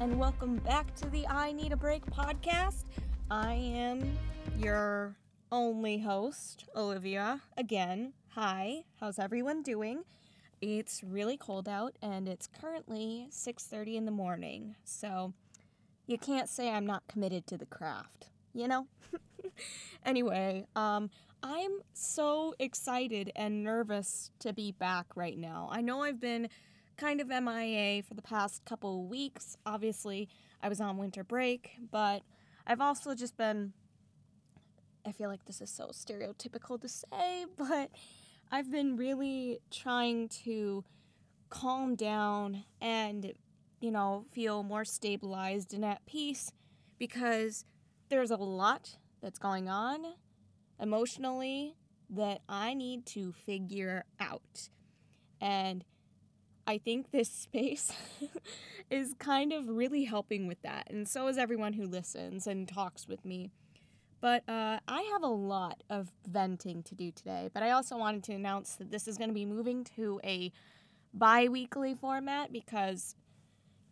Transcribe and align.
and 0.00 0.18
welcome 0.18 0.56
back 0.56 0.94
to 0.94 1.08
the 1.08 1.26
I 1.26 1.52
Need 1.52 1.72
a 1.72 1.76
Break 1.76 2.04
podcast. 2.06 2.84
I 3.30 3.54
am 3.54 4.18
your 4.58 5.16
only 5.50 5.98
host, 5.98 6.68
Olivia. 6.76 7.40
Again, 7.56 8.12
hi. 8.28 8.84
How's 9.00 9.18
everyone 9.18 9.62
doing? 9.62 10.02
It's 10.60 11.02
really 11.02 11.38
cold 11.38 11.66
out 11.66 11.96
and 12.02 12.28
it's 12.28 12.46
currently 12.46 13.28
6:30 13.30 13.96
in 13.96 14.04
the 14.04 14.10
morning. 14.10 14.76
So, 14.84 15.32
you 16.06 16.18
can't 16.18 16.50
say 16.50 16.70
I'm 16.70 16.86
not 16.86 17.08
committed 17.08 17.46
to 17.46 17.56
the 17.56 17.66
craft, 17.66 18.28
you 18.52 18.68
know? 18.68 18.88
anyway, 20.04 20.66
um 20.76 21.08
I'm 21.42 21.72
so 21.94 22.54
excited 22.58 23.32
and 23.34 23.64
nervous 23.64 24.30
to 24.40 24.52
be 24.52 24.72
back 24.72 25.06
right 25.16 25.38
now. 25.38 25.68
I 25.70 25.80
know 25.80 26.02
I've 26.02 26.20
been 26.20 26.48
kind 26.96 27.20
of 27.20 27.28
MIA 27.28 28.02
for 28.02 28.14
the 28.14 28.22
past 28.22 28.64
couple 28.64 29.06
weeks. 29.06 29.56
Obviously, 29.64 30.28
I 30.62 30.68
was 30.68 30.80
on 30.80 30.96
winter 30.96 31.24
break, 31.24 31.72
but 31.90 32.22
I've 32.66 32.80
also 32.80 33.14
just 33.14 33.36
been. 33.36 33.72
I 35.06 35.12
feel 35.12 35.28
like 35.28 35.44
this 35.44 35.60
is 35.60 35.70
so 35.70 35.88
stereotypical 35.92 36.80
to 36.80 36.88
say, 36.88 37.46
but 37.56 37.90
I've 38.50 38.70
been 38.70 38.96
really 38.96 39.60
trying 39.70 40.28
to 40.44 40.84
calm 41.48 41.94
down 41.94 42.64
and, 42.80 43.32
you 43.80 43.90
know, 43.92 44.24
feel 44.32 44.64
more 44.64 44.84
stabilized 44.84 45.72
and 45.72 45.84
at 45.84 46.04
peace 46.06 46.52
because 46.98 47.64
there's 48.08 48.30
a 48.32 48.36
lot 48.36 48.96
that's 49.22 49.38
going 49.38 49.68
on 49.68 50.04
emotionally 50.80 51.76
that 52.10 52.40
I 52.48 52.74
need 52.74 53.06
to 53.06 53.32
figure 53.32 54.04
out. 54.20 54.68
And 55.40 55.84
I 56.66 56.78
think 56.78 57.10
this 57.10 57.30
space 57.30 57.92
is 58.90 59.14
kind 59.18 59.52
of 59.52 59.68
really 59.68 60.04
helping 60.04 60.46
with 60.46 60.60
that. 60.62 60.88
And 60.90 61.06
so 61.06 61.28
is 61.28 61.38
everyone 61.38 61.74
who 61.74 61.86
listens 61.86 62.46
and 62.46 62.68
talks 62.68 63.06
with 63.06 63.24
me. 63.24 63.50
But 64.20 64.48
uh, 64.48 64.80
I 64.88 65.02
have 65.12 65.22
a 65.22 65.28
lot 65.28 65.82
of 65.90 66.10
venting 66.26 66.82
to 66.84 66.94
do 66.94 67.12
today. 67.12 67.50
But 67.52 67.62
I 67.62 67.70
also 67.70 67.96
wanted 67.96 68.24
to 68.24 68.32
announce 68.32 68.74
that 68.76 68.90
this 68.90 69.06
is 69.06 69.16
going 69.16 69.30
to 69.30 69.34
be 69.34 69.44
moving 69.44 69.84
to 69.96 70.20
a 70.24 70.52
bi 71.14 71.48
weekly 71.48 71.94
format 71.94 72.52
because 72.52 73.14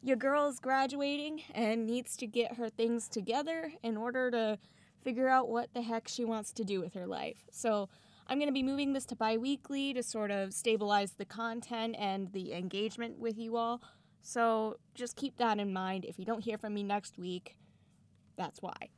your 0.03 0.17
girl 0.17 0.49
is 0.49 0.59
graduating 0.59 1.43
and 1.55 1.87
needs 1.87 2.17
to 2.17 2.27
get 2.27 2.57
her 2.57 2.69
things 2.69 3.09
together 3.09 3.73
in 3.83 3.97
order 3.97 4.31
to 4.31 4.59
figure 5.03 5.29
out 5.29 5.49
what 5.49 5.73
the 5.75 5.83
heck 5.83 6.09
she 6.09 6.25
wants 6.25 6.53
to 6.53 6.65
do 6.65 6.81
with 6.81 6.95
her 6.95 7.07
life. 7.07 7.45
So 7.51 7.89
I'm 8.27 8.39
going 8.39 8.49
to 8.49 8.55
be 8.55 8.63
moving 8.63 8.93
this 8.93 9.05
to 9.07 9.17
bi 9.17 9.37
weekly 9.37 9.93
to 9.95 10.03
sort 10.03 10.31
of 10.31 10.55
stabilize 10.55 11.13
the 11.13 11.25
content 11.25 11.97
and 11.99 12.33
the 12.33 12.55
engagement 12.55 13.19
with 13.19 13.39
you 13.39 13.57
all. 13.57 13.83
So 14.23 14.79
just 14.95 15.17
keep 15.17 15.37
that 15.37 15.59
in 15.59 15.73
mind. 15.73 16.07
If 16.07 16.19
you 16.19 16.25
don't 16.25 16.43
hear 16.43 16.57
from 16.57 16.73
me 16.73 16.83
next 16.83 17.19
week, 17.19 17.57
that's 18.37 18.63
why. 18.63 18.91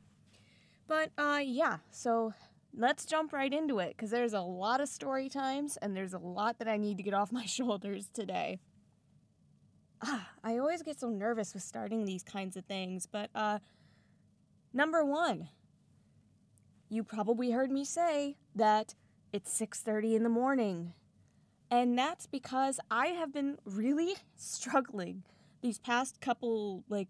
But 0.87 1.11
uh, 1.17 1.41
yeah, 1.43 1.77
so 1.91 2.33
let's 2.73 3.05
jump 3.05 3.33
right 3.33 3.53
into 3.53 3.79
it 3.79 3.95
because 3.97 4.11
there's 4.11 4.33
a 4.33 4.41
lot 4.41 4.79
of 4.79 4.87
story 4.87 5.27
times 5.27 5.77
and 5.81 5.95
there's 5.95 6.13
a 6.13 6.19
lot 6.19 6.59
that 6.59 6.69
I 6.69 6.77
need 6.77 6.95
to 6.97 7.03
get 7.03 7.13
off 7.13 7.31
my 7.31 7.45
shoulders 7.45 8.09
today. 8.13 8.59
Ah, 10.01 10.29
I 10.43 10.59
always 10.59 10.83
get 10.83 10.99
so 10.99 11.09
nervous 11.09 11.53
with 11.53 11.63
starting 11.63 12.05
these 12.05 12.23
kinds 12.23 12.55
of 12.55 12.65
things, 12.65 13.07
but 13.11 13.29
uh, 13.35 13.59
number 14.71 15.03
one, 15.03 15.49
you 16.87 17.03
probably 17.03 17.51
heard 17.51 17.71
me 17.71 17.83
say 17.83 18.37
that 18.55 18.93
it's 19.37 19.51
6:30 19.51 20.15
in 20.15 20.23
the 20.23 20.29
morning. 20.29 20.93
And 21.69 21.95
that's 21.95 22.25
because 22.25 22.79
I 22.89 23.07
have 23.07 23.31
been 23.31 23.59
really 23.65 24.15
struggling 24.35 25.23
these 25.61 25.77
past 25.77 26.19
couple 26.19 26.83
like 26.89 27.09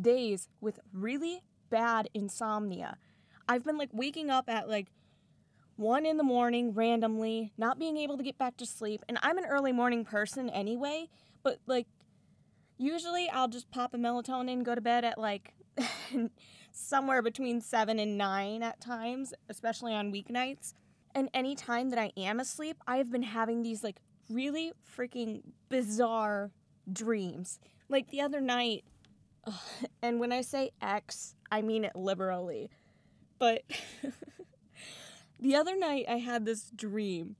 days 0.00 0.48
with 0.60 0.78
really 0.92 1.42
bad 1.68 2.08
insomnia. 2.14 2.96
I've 3.48 3.64
been 3.64 3.76
like 3.76 3.90
waking 3.92 4.30
up 4.30 4.48
at 4.48 4.68
like 4.68 4.86
1 5.74 6.06
in 6.06 6.16
the 6.16 6.22
morning 6.22 6.74
randomly, 6.74 7.52
not 7.58 7.78
being 7.78 7.96
able 7.96 8.16
to 8.16 8.22
get 8.22 8.38
back 8.38 8.56
to 8.58 8.66
sleep, 8.66 9.04
and 9.08 9.18
I'm 9.20 9.38
an 9.38 9.44
early 9.44 9.72
morning 9.72 10.04
person 10.04 10.48
anyway, 10.48 11.08
but 11.42 11.58
like 11.66 11.88
usually 12.76 13.28
I'll 13.28 13.48
just 13.48 13.68
pop 13.72 13.94
a 13.94 13.96
melatonin, 13.96 14.52
and 14.52 14.64
go 14.64 14.76
to 14.76 14.80
bed 14.80 15.04
at 15.04 15.18
like 15.18 15.54
somewhere 16.70 17.22
between 17.22 17.60
7 17.60 17.98
and 17.98 18.16
9 18.16 18.62
at 18.62 18.80
times, 18.80 19.34
especially 19.48 19.92
on 19.92 20.12
weeknights. 20.12 20.72
And 21.18 21.28
any 21.34 21.56
time 21.56 21.90
that 21.90 21.98
I 21.98 22.12
am 22.16 22.38
asleep, 22.38 22.76
I 22.86 22.98
have 22.98 23.10
been 23.10 23.24
having 23.24 23.64
these 23.64 23.82
like 23.82 23.96
really 24.30 24.72
freaking 24.96 25.42
bizarre 25.68 26.52
dreams. 26.92 27.58
Like 27.88 28.08
the 28.10 28.20
other 28.20 28.40
night, 28.40 28.84
ugh, 29.44 29.54
and 30.02 30.20
when 30.20 30.30
I 30.30 30.42
say 30.42 30.70
X, 30.80 31.34
I 31.50 31.60
mean 31.60 31.84
it 31.84 31.96
liberally. 31.96 32.70
But 33.40 33.64
the 35.40 35.56
other 35.56 35.76
night, 35.76 36.04
I 36.08 36.18
had 36.18 36.46
this 36.46 36.70
dream 36.70 37.34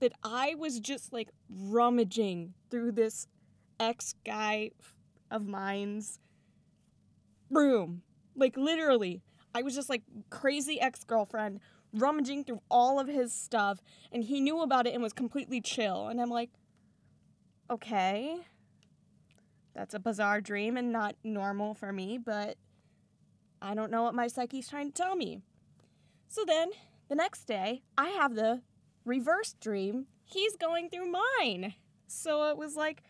that 0.00 0.14
I 0.24 0.56
was 0.58 0.80
just 0.80 1.12
like 1.12 1.30
rummaging 1.48 2.54
through 2.72 2.90
this 2.90 3.28
ex 3.78 4.16
guy 4.26 4.72
of 5.30 5.46
mine's 5.46 6.18
room. 7.50 8.02
Like 8.34 8.56
literally, 8.56 9.22
I 9.54 9.62
was 9.62 9.76
just 9.76 9.88
like 9.88 10.02
crazy 10.28 10.80
ex 10.80 11.04
girlfriend 11.04 11.60
rummaging 11.94 12.44
through 12.44 12.62
all 12.70 12.98
of 12.98 13.08
his 13.08 13.32
stuff 13.32 13.80
and 14.10 14.24
he 14.24 14.40
knew 14.40 14.60
about 14.62 14.86
it 14.86 14.94
and 14.94 15.02
was 15.02 15.12
completely 15.12 15.60
chill. 15.60 16.08
And 16.08 16.20
I'm 16.20 16.30
like, 16.30 16.50
okay, 17.70 18.38
that's 19.74 19.94
a 19.94 19.98
bizarre 19.98 20.40
dream 20.40 20.76
and 20.76 20.92
not 20.92 21.16
normal 21.24 21.74
for 21.74 21.92
me, 21.92 22.18
but 22.18 22.56
I 23.60 23.74
don't 23.74 23.90
know 23.90 24.02
what 24.02 24.14
my 24.14 24.26
psyche's 24.26 24.68
trying 24.68 24.92
to 24.92 25.02
tell 25.02 25.16
me. 25.16 25.40
So 26.28 26.44
then 26.46 26.70
the 27.08 27.14
next 27.14 27.44
day, 27.44 27.82
I 27.96 28.08
have 28.08 28.34
the 28.34 28.62
reverse 29.04 29.54
dream. 29.60 30.06
He's 30.24 30.56
going 30.56 30.88
through 30.88 31.12
mine. 31.12 31.74
So 32.06 32.50
it 32.50 32.56
was 32.56 32.76
like, 32.76 33.02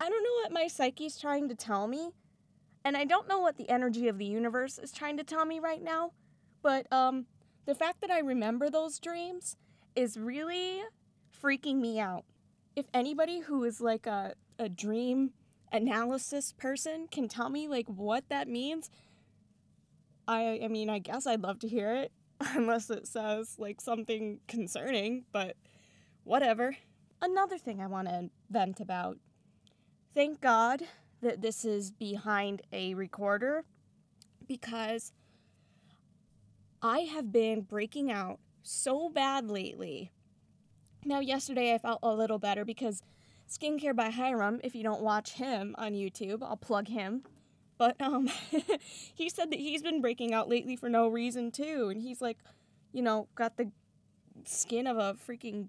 I 0.00 0.08
don't 0.08 0.22
know 0.22 0.42
what 0.42 0.52
my 0.52 0.66
psyche's 0.66 1.18
trying 1.18 1.48
to 1.48 1.54
tell 1.54 1.86
me. 1.86 2.10
And 2.84 2.96
I 2.96 3.04
don't 3.04 3.28
know 3.28 3.40
what 3.40 3.56
the 3.56 3.68
energy 3.68 4.08
of 4.08 4.18
the 4.18 4.24
universe 4.24 4.78
is 4.78 4.92
trying 4.92 5.16
to 5.16 5.24
tell 5.24 5.44
me 5.44 5.58
right 5.58 5.82
now. 5.82 6.12
But 6.62 6.90
um, 6.92 7.26
the 7.66 7.74
fact 7.74 8.00
that 8.00 8.10
I 8.10 8.20
remember 8.20 8.70
those 8.70 8.98
dreams 8.98 9.56
is 9.94 10.16
really 10.16 10.82
freaking 11.42 11.76
me 11.76 11.98
out. 11.98 12.24
If 12.74 12.86
anybody 12.94 13.40
who 13.40 13.64
is 13.64 13.80
like 13.80 14.06
a, 14.06 14.34
a 14.58 14.68
dream 14.68 15.32
analysis 15.72 16.52
person 16.52 17.08
can 17.10 17.28
tell 17.28 17.50
me 17.50 17.68
like 17.68 17.86
what 17.88 18.28
that 18.28 18.48
means, 18.48 18.90
I 20.28 20.60
I 20.64 20.68
mean 20.68 20.88
I 20.88 20.98
guess 21.00 21.26
I'd 21.26 21.42
love 21.42 21.58
to 21.60 21.68
hear 21.68 21.92
it 21.94 22.12
unless 22.54 22.88
it 22.90 23.06
says 23.06 23.56
like 23.58 23.80
something 23.80 24.40
concerning, 24.46 25.24
but 25.32 25.56
whatever. 26.24 26.76
Another 27.20 27.58
thing 27.58 27.80
I 27.80 27.86
want 27.86 28.08
to 28.08 28.30
vent 28.50 28.78
about. 28.78 29.18
Thank 30.14 30.40
God 30.40 30.82
that 31.22 31.40
this 31.40 31.64
is 31.64 31.90
behind 31.90 32.62
a 32.72 32.94
recorder 32.94 33.64
because 34.46 35.12
I 36.86 37.00
have 37.00 37.32
been 37.32 37.62
breaking 37.62 38.12
out 38.12 38.38
so 38.62 39.08
bad 39.08 39.50
lately. 39.50 40.12
Now, 41.04 41.18
yesterday 41.18 41.74
I 41.74 41.78
felt 41.78 41.98
a 42.00 42.14
little 42.14 42.38
better 42.38 42.64
because 42.64 43.02
Skincare 43.50 43.94
by 43.94 44.10
Hyram, 44.10 44.60
if 44.62 44.72
you 44.76 44.84
don't 44.84 45.02
watch 45.02 45.32
him 45.32 45.74
on 45.78 45.94
YouTube, 45.94 46.44
I'll 46.44 46.56
plug 46.56 46.86
him. 46.86 47.24
But 47.76 48.00
um 48.00 48.30
he 49.14 49.28
said 49.28 49.50
that 49.50 49.58
he's 49.58 49.82
been 49.82 50.00
breaking 50.00 50.32
out 50.32 50.48
lately 50.48 50.76
for 50.76 50.88
no 50.88 51.08
reason 51.08 51.50
too. 51.50 51.88
And 51.90 52.00
he's 52.00 52.22
like, 52.22 52.38
you 52.92 53.02
know, 53.02 53.26
got 53.34 53.56
the 53.56 53.72
skin 54.44 54.86
of 54.86 54.96
a 54.96 55.14
freaking 55.14 55.66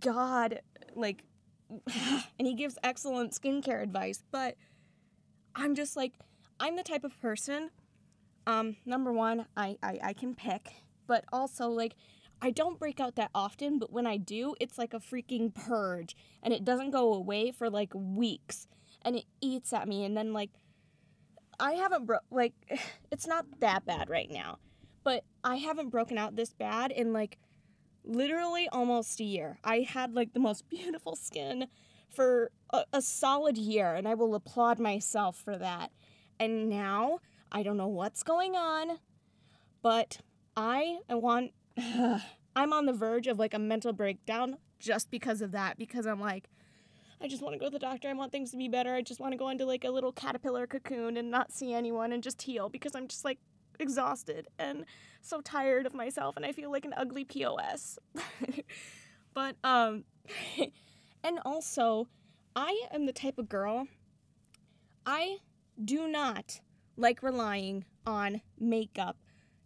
god 0.00 0.60
like 0.94 1.24
and 2.38 2.46
he 2.46 2.54
gives 2.54 2.78
excellent 2.82 3.32
skincare 3.32 3.82
advice, 3.82 4.24
but 4.32 4.56
I'm 5.54 5.74
just 5.74 5.94
like 5.94 6.14
I'm 6.58 6.76
the 6.76 6.82
type 6.82 7.04
of 7.04 7.20
person 7.20 7.70
um, 8.46 8.76
number 8.84 9.12
one, 9.12 9.46
I, 9.56 9.76
I, 9.82 9.98
I 10.02 10.12
can 10.12 10.34
pick, 10.34 10.72
but 11.06 11.24
also 11.32 11.68
like 11.68 11.94
I 12.42 12.50
don't 12.50 12.78
break 12.78 13.00
out 13.00 13.16
that 13.16 13.30
often, 13.34 13.78
but 13.78 13.92
when 13.92 14.06
I 14.06 14.16
do, 14.18 14.54
it's 14.60 14.76
like 14.76 14.92
a 14.92 15.00
freaking 15.00 15.54
purge 15.54 16.14
and 16.42 16.52
it 16.52 16.64
doesn't 16.64 16.90
go 16.90 17.14
away 17.14 17.52
for 17.52 17.70
like 17.70 17.92
weeks 17.94 18.66
and 19.02 19.16
it 19.16 19.24
eats 19.40 19.72
at 19.72 19.88
me 19.88 20.04
and 20.04 20.16
then 20.16 20.32
like 20.32 20.50
I 21.58 21.72
haven't 21.72 22.06
bro 22.06 22.18
like 22.30 22.52
it's 23.10 23.26
not 23.26 23.46
that 23.60 23.86
bad 23.86 24.10
right 24.10 24.30
now, 24.30 24.58
but 25.04 25.24
I 25.42 25.56
haven't 25.56 25.90
broken 25.90 26.18
out 26.18 26.36
this 26.36 26.52
bad 26.52 26.90
in 26.90 27.12
like 27.12 27.38
literally 28.04 28.68
almost 28.70 29.20
a 29.20 29.24
year. 29.24 29.58
I 29.64 29.80
had 29.80 30.14
like 30.14 30.34
the 30.34 30.40
most 30.40 30.68
beautiful 30.68 31.16
skin 31.16 31.68
for 32.10 32.50
a, 32.70 32.84
a 32.92 33.02
solid 33.02 33.56
year 33.56 33.94
and 33.94 34.06
I 34.06 34.14
will 34.14 34.34
applaud 34.34 34.78
myself 34.78 35.36
for 35.36 35.56
that. 35.56 35.90
And 36.38 36.68
now 36.68 37.20
I 37.52 37.62
don't 37.62 37.76
know 37.76 37.88
what's 37.88 38.22
going 38.22 38.56
on, 38.56 38.98
but 39.82 40.18
I 40.56 40.98
I 41.08 41.14
want 41.14 41.52
I'm 42.56 42.72
on 42.72 42.86
the 42.86 42.92
verge 42.92 43.26
of 43.26 43.38
like 43.38 43.54
a 43.54 43.58
mental 43.58 43.92
breakdown 43.92 44.58
just 44.78 45.10
because 45.10 45.40
of 45.40 45.52
that 45.52 45.78
because 45.78 46.06
I'm 46.06 46.20
like 46.20 46.48
I 47.20 47.28
just 47.28 47.42
want 47.42 47.54
to 47.54 47.58
go 47.58 47.66
to 47.66 47.70
the 47.70 47.78
doctor. 47.78 48.08
I 48.08 48.12
want 48.12 48.32
things 48.32 48.50
to 48.50 48.56
be 48.58 48.68
better. 48.68 48.92
I 48.92 49.00
just 49.00 49.18
want 49.18 49.32
to 49.32 49.38
go 49.38 49.48
into 49.48 49.64
like 49.64 49.84
a 49.84 49.90
little 49.90 50.12
caterpillar 50.12 50.66
cocoon 50.66 51.16
and 51.16 51.30
not 51.30 51.52
see 51.52 51.72
anyone 51.72 52.12
and 52.12 52.22
just 52.22 52.42
heal 52.42 52.68
because 52.68 52.94
I'm 52.94 53.08
just 53.08 53.24
like 53.24 53.38
exhausted 53.80 54.46
and 54.58 54.84
so 55.22 55.40
tired 55.40 55.86
of 55.86 55.94
myself 55.94 56.36
and 56.36 56.44
I 56.44 56.52
feel 56.52 56.70
like 56.70 56.84
an 56.84 56.94
ugly 56.96 57.24
POS. 57.24 57.98
but 59.34 59.56
um 59.64 60.04
and 61.24 61.40
also 61.44 62.08
I 62.54 62.82
am 62.92 63.06
the 63.06 63.12
type 63.12 63.38
of 63.38 63.48
girl 63.48 63.86
I 65.06 65.38
do 65.82 66.06
not 66.06 66.60
like 66.96 67.22
relying 67.22 67.84
on 68.06 68.42
makeup 68.58 69.16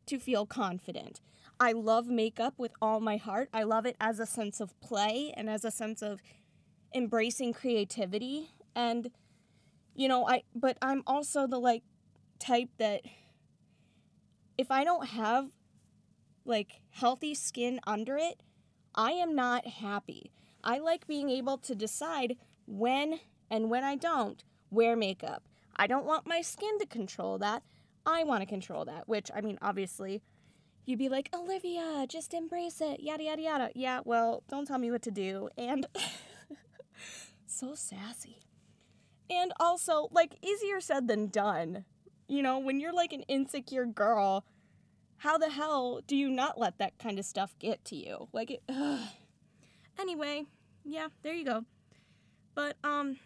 to 0.07 0.19
feel 0.19 0.47
confident. 0.47 1.21
I 1.61 1.73
love 1.73 2.07
makeup 2.07 2.55
with 2.57 2.73
all 2.81 3.01
my 3.01 3.17
heart. 3.17 3.49
I 3.53 3.65
love 3.65 3.85
it 3.85 3.97
as 4.01 4.21
a 4.21 4.27
sense 4.27 4.61
of 4.61 4.79
play 4.81 5.33
and 5.37 5.51
as 5.51 5.65
a 5.65 5.71
sense 5.71 6.03
of 6.03 6.21
embracing 6.95 7.53
creativity 7.53 8.51
and 8.75 9.11
you 9.95 10.07
know, 10.07 10.29
I 10.29 10.45
but 10.55 10.79
I'm 10.81 11.03
also 11.09 11.49
the 11.49 11.59
like 11.59 11.83
type 12.39 12.69
that 12.79 13.03
if 14.57 14.71
I 14.71 14.85
don't 14.85 15.09
have 15.09 15.49
like 16.45 16.81
healthy 16.91 17.35
skin 17.35 17.81
under 17.85 18.17
it, 18.17 18.41
I 18.95 19.13
am 19.13 19.35
not 19.35 19.67
happy. 19.67 20.31
I 20.63 20.79
like 20.79 21.09
being 21.09 21.31
able 21.31 21.59
to 21.59 21.75
decide 21.75 22.37
when 22.67 23.19
and 23.51 23.71
when 23.71 23.83
I 23.83 23.97
don't 23.97 24.45
wear 24.71 24.95
makeup. 24.95 25.48
I 25.79 25.87
don't 25.87 26.07
want 26.07 26.27
my 26.27 26.43
skin 26.43 26.79
to 26.81 26.87
control 26.87 27.39
that. 27.39 27.63
I 28.05 28.25
want 28.25 28.43
to 28.43 28.47
control 28.47 28.85
that, 28.87 29.07
which, 29.07 29.31
I 29.35 29.41
mean, 29.41 29.59
obviously, 29.63 30.23
you'd 30.87 30.99
be 30.99 31.09
like, 31.09 31.29
Olivia, 31.35 32.07
just 32.09 32.33
embrace 32.35 32.81
it, 32.81 33.01
yada, 33.01 33.23
yada, 33.23 33.43
yada. 33.43 33.71
Yeah, 33.75 34.01
well, 34.05 34.43
don't 34.49 34.67
tell 34.67 34.79
me 34.79 34.91
what 34.91 35.03
to 35.03 35.11
do. 35.11 35.51
And 35.57 35.87
so 37.47 37.75
sassy. 37.75 38.41
And 39.31 39.53
also, 39.61 40.09
like, 40.11 40.39
easier 40.43 40.81
said 40.81 41.07
than 41.07 41.27
done. 41.27 41.85
You 42.27 42.43
know, 42.43 42.59
when 42.59 42.81
you're 42.81 42.95
like 42.95 43.13
an 43.13 43.23
insecure 43.23 43.87
girl, 43.87 44.45
how 45.19 45.37
the 45.37 45.51
hell 45.51 46.01
do 46.07 46.17
you 46.17 46.31
not 46.31 46.59
let 46.59 46.79
that 46.79 46.99
kind 46.99 47.19
of 47.19 47.25
stuff 47.25 47.55
get 47.59 47.85
to 47.87 47.97
you? 47.97 48.29
Like, 48.33 48.51
it, 48.51 48.63
ugh. 48.69 49.07
anyway, 49.99 50.45
yeah, 50.85 51.09
there 51.23 51.35
you 51.35 51.45
go. 51.45 51.65
But, 52.55 52.77
um, 52.83 53.19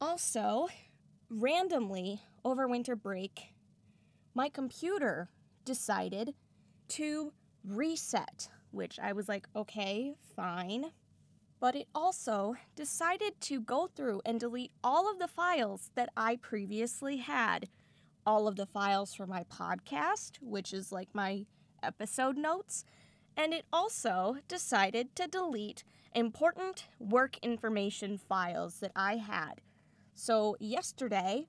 also, 0.00 0.68
randomly 1.30 2.20
over 2.44 2.68
winter 2.68 2.96
break, 2.96 3.54
my 4.34 4.48
computer 4.48 5.30
decided 5.64 6.34
to 6.88 7.32
reset, 7.64 8.48
which 8.70 8.98
I 8.98 9.12
was 9.12 9.28
like, 9.28 9.48
okay, 9.56 10.14
fine. 10.34 10.92
But 11.58 11.74
it 11.74 11.88
also 11.94 12.54
decided 12.74 13.40
to 13.42 13.60
go 13.60 13.86
through 13.86 14.20
and 14.24 14.38
delete 14.38 14.72
all 14.84 15.10
of 15.10 15.18
the 15.18 15.28
files 15.28 15.90
that 15.94 16.10
I 16.16 16.36
previously 16.36 17.16
had. 17.16 17.68
All 18.26 18.46
of 18.46 18.56
the 18.56 18.66
files 18.66 19.14
for 19.14 19.26
my 19.26 19.44
podcast, 19.44 20.32
which 20.40 20.72
is 20.72 20.92
like 20.92 21.08
my 21.14 21.46
episode 21.82 22.36
notes. 22.36 22.84
And 23.36 23.52
it 23.52 23.64
also 23.72 24.36
decided 24.48 25.14
to 25.16 25.26
delete 25.26 25.84
important 26.14 26.88
work 26.98 27.38
information 27.42 28.18
files 28.18 28.80
that 28.80 28.92
I 28.94 29.16
had. 29.16 29.62
So, 30.18 30.56
yesterday, 30.58 31.46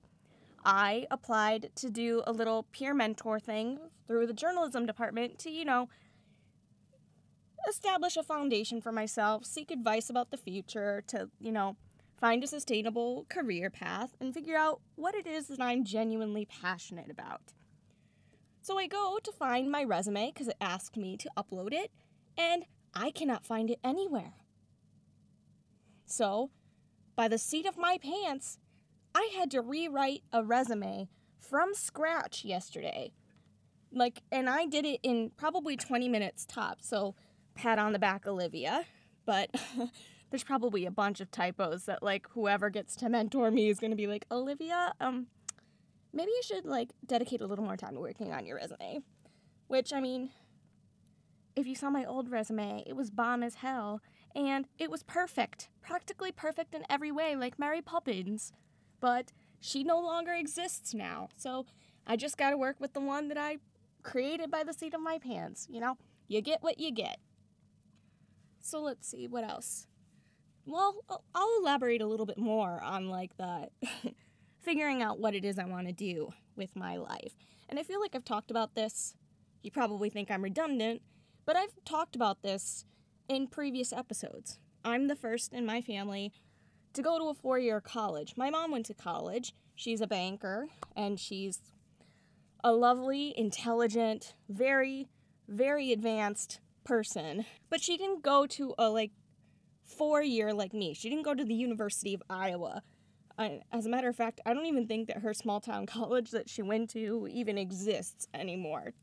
I 0.66 1.08
applied 1.10 1.70
to 1.76 1.90
do 1.90 2.22
a 2.28 2.34
little 2.34 2.64
peer 2.74 2.94
mentor 2.94 3.40
thing 3.40 3.80
through 4.06 4.28
the 4.28 4.34
journalism 4.34 4.86
department 4.86 5.40
to, 5.40 5.50
you 5.50 5.64
know, 5.64 5.88
establish 7.70 8.18
a 8.18 8.24
foundation 8.24 8.82
for 8.82 8.92
myself, 8.92 9.46
seek 9.46 9.72
advice 9.72 10.10
about 10.10 10.32
the 10.32 10.38
future, 10.38 11.02
to, 11.08 11.30
you 11.40 11.54
know, 11.54 11.78
find 12.20 12.44
a 12.44 12.48
sustainable 12.48 13.26
career 13.30 13.70
path, 13.70 14.18
and 14.20 14.34
figure 14.34 14.58
out 14.58 14.82
what 14.96 15.16
it 15.16 15.26
is 15.26 15.48
that 15.48 15.62
I'm 15.62 15.86
genuinely 15.86 16.46
passionate 16.46 17.10
about. 17.10 17.54
So 18.62 18.78
I 18.78 18.88
go 18.88 19.18
to 19.24 19.32
find 19.32 19.72
my 19.72 19.86
resume 19.86 20.34
because 20.34 20.50
it 20.50 20.58
asked 20.60 20.98
me 20.98 21.16
to 21.16 21.32
upload 21.38 21.72
it, 21.72 21.90
and 22.38 22.66
I 22.94 23.12
cannot 23.12 23.46
find 23.46 23.70
it 23.70 23.80
anywhere. 23.82 24.34
So, 26.06 26.52
by 27.18 27.28
the 27.28 27.38
seat 27.38 27.66
of 27.66 27.78
my 27.78 27.98
pants, 27.98 28.60
I 29.14 29.30
had 29.38 29.52
to 29.52 29.62
rewrite 29.62 30.22
a 30.32 30.44
resume 30.44 31.10
from 31.40 31.74
scratch 31.74 32.46
yesterday. 32.46 33.12
Like, 33.92 34.22
and 34.32 34.48
I 34.48 34.68
did 34.68 34.86
it 34.86 35.00
in 35.02 35.32
probably 35.36 35.76
20 35.76 36.08
minutes 36.08 36.46
top. 36.46 36.78
So, 36.82 37.16
pat 37.56 37.80
on 37.80 37.92
the 37.92 38.00
back, 38.00 38.28
Olivia. 38.28 38.86
But 39.26 39.50
there's 40.30 40.44
probably 40.44 40.86
a 40.86 40.92
bunch 40.92 41.20
of 41.20 41.32
typos 41.32 41.86
that, 41.86 42.04
like, 42.04 42.28
whoever 42.30 42.70
gets 42.70 42.96
to 42.98 43.10
mentor 43.10 43.50
me 43.50 43.70
is 43.70 43.80
going 43.80 43.92
to 43.92 43.98
be 43.98 44.08
like, 44.08 44.26
Olivia, 44.30 44.94
um, 45.02 45.28
maybe 46.14 46.30
you 46.30 46.44
should, 46.44 46.66
like, 46.66 46.92
dedicate 47.06 47.42
a 47.42 47.48
little 47.48 47.66
more 47.66 47.78
time 47.78 47.96
to 47.96 48.00
working 48.00 48.32
on 48.32 48.46
your 48.46 48.58
resume. 48.58 49.00
Which, 49.68 49.92
I 49.92 50.02
mean, 50.02 50.30
if 51.56 51.66
you 51.66 51.74
saw 51.74 51.90
my 51.90 52.06
old 52.06 52.30
resume, 52.30 52.84
it 52.86 52.96
was 52.96 53.10
bomb 53.10 53.42
as 53.42 53.56
hell. 53.56 54.02
And 54.38 54.68
it 54.80 54.90
was 54.90 55.04
perfect. 55.04 55.68
Practically 55.82 56.32
perfect 56.32 56.74
in 56.74 56.84
every 56.90 57.12
way, 57.12 57.36
like 57.36 57.60
Mary 57.60 57.82
Poppins 57.82 58.54
but 59.00 59.32
she 59.60 59.84
no 59.84 60.00
longer 60.00 60.34
exists 60.34 60.94
now. 60.94 61.30
So 61.36 61.66
I 62.06 62.16
just 62.16 62.38
got 62.38 62.52
to 62.52 62.58
work 62.58 62.80
with 62.80 62.94
the 62.94 63.00
one 63.00 63.28
that 63.30 63.38
I 63.38 63.58
created 64.04 64.52
by 64.52 64.64
the 64.64 64.74
seat 64.74 64.94
of 64.94 65.02
my 65.02 65.20
pants. 65.20 65.68
You 65.70 65.80
know, 65.80 65.98
you 66.28 66.42
get 66.42 66.64
what 66.64 66.80
you 66.80 66.92
get. 66.92 67.18
So 68.60 68.82
let's 68.82 69.08
see, 69.08 69.28
what 69.28 69.44
else? 69.44 69.88
Well, 70.66 70.96
I'll 71.34 71.60
elaborate 71.60 72.02
a 72.02 72.08
little 72.08 72.26
bit 72.26 72.38
more 72.38 72.82
on 72.82 73.08
like 73.08 73.38
the 73.38 73.70
figuring 74.62 75.02
out 75.02 75.20
what 75.20 75.36
it 75.36 75.46
is 75.46 75.58
I 75.58 75.66
want 75.66 75.88
to 75.88 75.94
do 75.94 76.34
with 76.56 76.76
my 76.76 76.98
life. 76.98 77.38
And 77.70 77.80
I 77.80 77.84
feel 77.84 78.02
like 78.02 78.16
I've 78.16 78.26
talked 78.26 78.52
about 78.52 78.76
this. 78.76 79.16
You 79.64 79.72
probably 79.72 80.10
think 80.10 80.30
I'm 80.30 80.44
redundant, 80.44 81.02
but 81.46 81.56
I've 81.56 81.74
talked 81.86 82.16
about 82.16 82.42
this 82.42 82.86
in 83.28 83.48
previous 83.48 83.92
episodes. 83.92 84.60
I'm 84.84 85.08
the 85.08 85.16
first 85.16 85.54
in 85.54 85.66
my 85.66 85.82
family 85.82 86.32
to 86.94 87.02
go 87.02 87.18
to 87.18 87.26
a 87.26 87.34
four 87.34 87.60
year 87.60 87.82
college. 87.82 88.34
My 88.38 88.50
mom 88.50 88.72
went 88.72 88.86
to 88.88 88.94
college. 88.94 89.54
She's 89.76 90.02
a 90.02 90.08
banker 90.08 90.68
and 90.96 91.20
she's 91.20 91.60
a 92.64 92.72
lovely, 92.72 93.34
intelligent, 93.38 94.36
very, 94.50 95.10
very 95.48 95.92
advanced 95.92 96.60
person. 96.84 97.46
But 97.70 97.82
she 97.82 97.98
didn't 97.98 98.24
go 98.24 98.48
to 98.48 98.74
a 98.78 98.90
like 98.90 99.12
four 99.84 100.22
year 100.22 100.54
like 100.54 100.74
me. 100.74 100.94
She 100.94 101.10
didn't 101.10 101.26
go 101.26 101.34
to 101.34 101.44
the 101.44 101.54
University 101.54 102.14
of 102.14 102.24
Iowa. 102.30 102.82
I, 103.38 103.62
as 103.72 103.86
a 103.86 103.90
matter 103.90 104.10
of 104.10 104.16
fact, 104.16 104.42
I 104.46 104.54
don't 104.54 104.66
even 104.66 104.88
think 104.88 105.08
that 105.08 105.20
her 105.20 105.34
small 105.34 105.62
town 105.62 105.86
college 105.88 106.32
that 106.32 106.50
she 106.50 106.62
went 106.62 106.90
to 106.92 107.28
even 107.30 107.58
exists 107.58 108.28
anymore. 108.34 108.94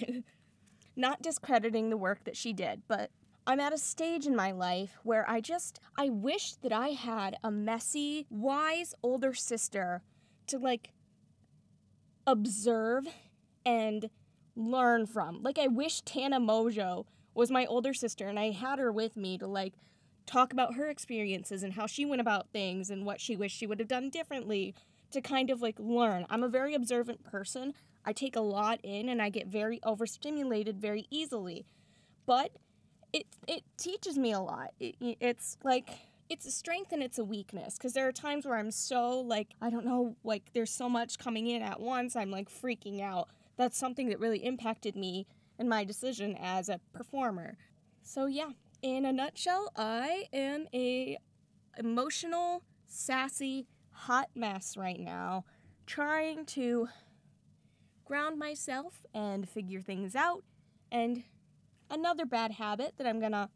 Not 0.96 1.22
discrediting 1.22 1.90
the 1.90 1.96
work 1.96 2.24
that 2.24 2.36
she 2.36 2.52
did, 2.52 2.82
but 2.88 3.10
I'm 3.46 3.60
at 3.60 3.74
a 3.74 3.78
stage 3.78 4.26
in 4.26 4.34
my 4.34 4.52
life 4.52 4.98
where 5.02 5.28
I 5.28 5.40
just 5.40 5.78
I 5.98 6.08
wish 6.08 6.54
that 6.62 6.72
I 6.72 6.88
had 6.88 7.36
a 7.44 7.50
messy, 7.50 8.26
wise 8.30 8.94
older 9.02 9.34
sister 9.34 10.02
to 10.46 10.58
like 10.58 10.92
observe 12.26 13.06
and 13.66 14.08
learn 14.56 15.06
from. 15.06 15.42
Like 15.42 15.58
I 15.58 15.66
wish 15.66 16.00
Tana 16.02 16.40
Mongeau 16.40 17.04
was 17.34 17.50
my 17.50 17.66
older 17.66 17.92
sister 17.92 18.28
and 18.28 18.38
I 18.38 18.50
had 18.50 18.78
her 18.78 18.90
with 18.90 19.14
me 19.16 19.36
to 19.36 19.46
like 19.46 19.74
talk 20.24 20.52
about 20.54 20.74
her 20.74 20.88
experiences 20.88 21.62
and 21.62 21.74
how 21.74 21.86
she 21.86 22.06
went 22.06 22.22
about 22.22 22.48
things 22.50 22.88
and 22.88 23.04
what 23.04 23.20
she 23.20 23.36
wished 23.36 23.58
she 23.58 23.66
would 23.66 23.78
have 23.78 23.88
done 23.88 24.08
differently 24.08 24.74
to 25.10 25.20
kind 25.20 25.50
of 25.50 25.60
like 25.60 25.78
learn. 25.78 26.24
I'm 26.30 26.42
a 26.42 26.48
very 26.48 26.74
observant 26.74 27.24
person. 27.24 27.74
I 28.06 28.14
take 28.14 28.36
a 28.36 28.40
lot 28.40 28.80
in 28.82 29.10
and 29.10 29.20
I 29.20 29.28
get 29.28 29.48
very 29.48 29.80
overstimulated 29.82 30.80
very 30.80 31.06
easily. 31.10 31.66
But 32.24 32.52
it 33.14 33.26
it 33.46 33.62
teaches 33.78 34.18
me 34.18 34.32
a 34.32 34.40
lot. 34.40 34.72
It, 34.80 34.96
it's 35.00 35.56
like 35.62 35.88
it's 36.28 36.46
a 36.46 36.50
strength 36.50 36.90
and 36.92 37.02
it's 37.02 37.18
a 37.18 37.24
weakness 37.24 37.78
because 37.78 37.92
there 37.92 38.08
are 38.08 38.12
times 38.12 38.44
where 38.44 38.56
I'm 38.56 38.72
so 38.72 39.20
like 39.20 39.50
I 39.62 39.70
don't 39.70 39.86
know 39.86 40.16
like 40.24 40.42
there's 40.52 40.72
so 40.72 40.88
much 40.88 41.16
coming 41.16 41.46
in 41.46 41.62
at 41.62 41.80
once 41.80 42.16
I'm 42.16 42.32
like 42.32 42.50
freaking 42.50 43.00
out. 43.00 43.28
That's 43.56 43.78
something 43.78 44.08
that 44.08 44.18
really 44.18 44.44
impacted 44.44 44.96
me 44.96 45.28
in 45.60 45.68
my 45.68 45.84
decision 45.84 46.36
as 46.42 46.68
a 46.68 46.80
performer. 46.92 47.56
So 48.02 48.26
yeah, 48.26 48.50
in 48.82 49.06
a 49.06 49.12
nutshell, 49.12 49.70
I 49.76 50.24
am 50.32 50.66
a 50.74 51.16
emotional, 51.78 52.64
sassy, 52.88 53.68
hot 53.90 54.28
mess 54.34 54.76
right 54.76 54.98
now, 54.98 55.44
trying 55.86 56.46
to 56.46 56.88
ground 58.04 58.40
myself 58.40 59.06
and 59.14 59.48
figure 59.48 59.80
things 59.80 60.16
out 60.16 60.42
and 60.90 61.22
another 61.90 62.26
bad 62.26 62.52
habit 62.52 62.94
that 62.98 63.06
I'm 63.06 63.20
gonna 63.20 63.50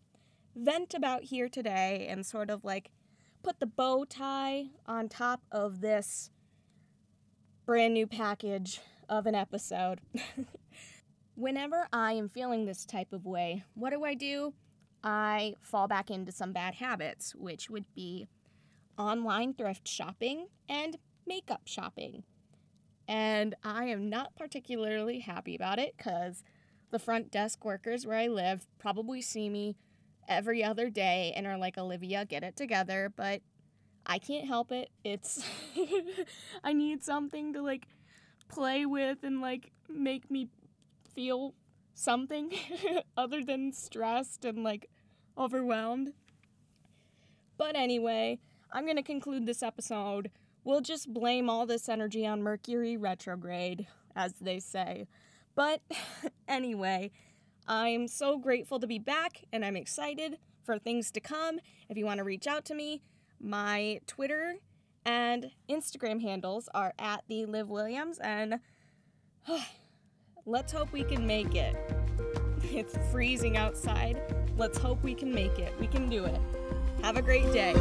vent 0.55 0.95
about 0.95 1.25
here 1.25 1.49
today 1.49 2.07
and 2.09 2.25
sort 2.25 2.51
of 2.51 2.65
like 2.65 2.91
put 3.43 3.61
the 3.61 3.67
bow 3.67 4.05
tie 4.05 4.67
on 4.87 5.09
top 5.09 5.43
of 5.53 5.81
this 5.81 6.31
brand 7.67 7.95
new 7.95 8.07
package 8.07 8.81
of 9.09 9.27
an 9.27 9.35
episode. 9.35 10.01
Whenever 11.35 11.87
I 11.93 12.15
am 12.15 12.29
feeling 12.29 12.65
this 12.65 12.85
type 12.85 13.13
of 13.13 13.25
way, 13.25 13.63
what 13.75 13.91
do 13.91 14.05
I 14.05 14.15
do? 14.15 14.55
I 15.05 15.55
fall 15.61 15.87
back 15.87 16.11
into 16.11 16.33
some 16.33 16.53
bad 16.53 16.75
habits, 16.75 17.35
which 17.35 17.71
would 17.71 17.85
be 17.95 18.27
online 18.99 19.55
thrift 19.55 19.87
shopping 19.87 20.49
and 20.69 20.99
makeup 21.27 21.63
shopping. 21.67 22.25
And 23.07 23.55
I 23.63 23.85
am 23.85 24.11
not 24.11 24.35
particularly 24.37 25.21
happy 25.21 25.55
about 25.55 25.79
it 25.79 25.95
because 25.97 26.43
the 26.91 26.99
front 26.99 27.31
desk 27.31 27.65
workers 27.65 28.07
where 28.07 28.19
I 28.19 28.29
live 28.29 28.67
probably 28.79 29.21
see 29.23 29.49
me 29.49 29.77
every 30.29 30.63
other 30.63 30.91
day 30.91 31.33
and 31.37 31.47
are 31.47 31.59
like, 31.59 31.79
Olivia, 31.79 32.25
get 32.25 32.43
it 32.43 32.57
together. 32.57 33.13
But 33.15 33.43
I 34.07 34.19
can't 34.19 34.47
help 34.47 34.73
it. 34.73 34.91
It's, 35.05 35.45
I 36.65 36.73
need 36.73 37.03
something 37.03 37.53
to 37.55 37.63
like 37.63 37.87
play 38.49 38.87
with 38.87 39.19
and 39.23 39.41
like 39.41 39.71
make 39.89 40.31
me 40.31 40.49
feel 41.15 41.55
something 41.95 42.53
other 43.17 43.43
than 43.43 43.73
stressed 43.73 44.45
and 44.45 44.63
like 44.63 44.89
overwhelmed. 45.37 46.13
But 47.57 47.75
anyway, 47.75 48.39
I'm 48.73 48.85
going 48.85 48.97
to 48.97 49.03
conclude 49.03 49.47
this 49.47 49.63
episode. 49.63 50.31
We'll 50.65 50.81
just 50.81 51.13
blame 51.13 51.51
all 51.51 51.67
this 51.67 51.89
energy 51.89 52.27
on 52.27 52.43
Mercury 52.43 52.97
retrograde, 52.97 53.87
as 54.15 54.35
they 54.35 54.61
say. 54.61 55.07
But 55.59 55.81
anyway, 56.49 57.11
I'm 57.67 58.07
so 58.07 58.39
grateful 58.39 58.79
to 58.79 58.87
be 58.87 59.01
back 59.01 59.43
and 59.53 59.65
I'm 59.65 59.75
excited 59.75 60.39
for 60.63 60.79
things 60.79 61.11
to 61.11 61.21
come. 61.21 61.59
If 61.89 61.97
you 61.97 62.05
want 62.05 62.19
to 62.19 62.25
reach 62.25 62.47
out 62.47 62.65
to 62.67 62.77
me, 62.77 63.03
my 63.41 63.99
Twitter 64.07 64.55
and 65.05 65.51
Instagram 65.69 66.23
handles 66.23 66.69
are 66.75 66.95
at 66.97 67.25
the 67.27 67.45
Liv 67.47 67.69
Williams 67.69 68.21
and 68.21 68.61
let's 70.47 70.73
hope 70.73 70.93
we 70.93 71.03
can 71.03 71.27
make 71.27 71.55
it. 71.57 71.77
It's 72.71 72.99
freezing 73.13 73.57
outside. 73.57 74.21
Let's 74.57 74.79
hope 74.79 75.03
we 75.03 75.15
can 75.15 75.33
make 75.33 75.59
it. 75.59 75.73
We 75.81 75.87
can 75.87 76.09
do 76.09 76.25
it. 76.25 76.41
Have 77.03 77.17
a 77.17 77.23
great 77.23 77.51
day. 77.53 77.73